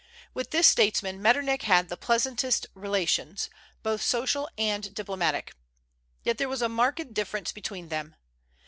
With 0.33 0.49
this 0.49 0.65
statesman 0.65 1.21
Metternich 1.21 1.61
had 1.65 1.87
the 1.89 1.95
pleasantest 1.95 2.65
relations, 2.73 3.51
both 3.83 4.01
social 4.01 4.49
and 4.57 4.91
diplomatic. 4.95 5.53
Yet 6.23 6.39
there 6.39 6.49
was 6.49 6.63
a 6.63 6.67
marked 6.69 7.13
difference 7.13 7.51
between 7.51 7.89
them. 7.89 8.15